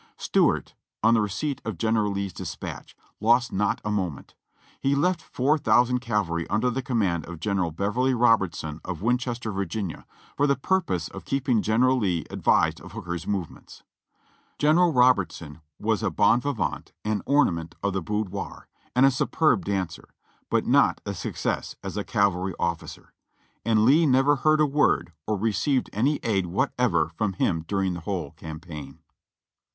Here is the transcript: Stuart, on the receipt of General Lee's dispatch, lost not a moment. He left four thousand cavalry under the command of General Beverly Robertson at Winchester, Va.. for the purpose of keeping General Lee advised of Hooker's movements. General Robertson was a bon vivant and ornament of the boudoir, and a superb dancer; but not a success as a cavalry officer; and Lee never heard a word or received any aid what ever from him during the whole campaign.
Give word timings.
Stuart, 0.17 0.73
on 1.03 1.13
the 1.13 1.21
receipt 1.21 1.61
of 1.63 1.77
General 1.77 2.11
Lee's 2.11 2.33
dispatch, 2.33 2.97
lost 3.19 3.53
not 3.53 3.79
a 3.85 3.91
moment. 3.91 4.33
He 4.79 4.95
left 4.95 5.21
four 5.21 5.59
thousand 5.59 5.99
cavalry 5.99 6.47
under 6.49 6.71
the 6.71 6.81
command 6.81 7.27
of 7.27 7.39
General 7.39 7.69
Beverly 7.69 8.15
Robertson 8.15 8.81
at 8.83 8.99
Winchester, 8.99 9.51
Va.. 9.51 10.05
for 10.35 10.47
the 10.47 10.55
purpose 10.55 11.07
of 11.09 11.23
keeping 11.23 11.61
General 11.61 11.99
Lee 11.99 12.25
advised 12.31 12.81
of 12.81 12.93
Hooker's 12.93 13.27
movements. 13.27 13.83
General 14.57 14.91
Robertson 14.91 15.61
was 15.77 16.01
a 16.01 16.09
bon 16.09 16.41
vivant 16.41 16.93
and 17.05 17.21
ornament 17.27 17.75
of 17.83 17.93
the 17.93 18.01
boudoir, 18.01 18.67
and 18.95 19.05
a 19.05 19.11
superb 19.11 19.65
dancer; 19.65 20.09
but 20.49 20.65
not 20.65 20.99
a 21.05 21.13
success 21.13 21.75
as 21.83 21.95
a 21.95 22.03
cavalry 22.03 22.55
officer; 22.57 23.13
and 23.63 23.85
Lee 23.85 24.07
never 24.07 24.37
heard 24.37 24.59
a 24.61 24.65
word 24.65 25.13
or 25.27 25.37
received 25.37 25.91
any 25.93 26.19
aid 26.23 26.47
what 26.47 26.73
ever 26.79 27.09
from 27.15 27.33
him 27.33 27.63
during 27.67 27.93
the 27.93 27.99
whole 27.99 28.31
campaign. 28.31 28.97